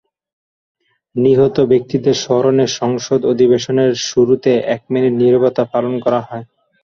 নিহত 1.15 1.57
ব্যক্তিদের 1.71 2.15
স্মরণে 2.15 2.65
সংসদ 2.79 3.19
অধিবেশনের 3.25 3.91
শুরুতে 4.09 4.51
এক 4.75 4.81
মিনিট 4.89 5.13
নীরবতা 5.21 5.63
পালন 5.73 5.93
করা 6.05 6.21
হয়। 6.27 6.45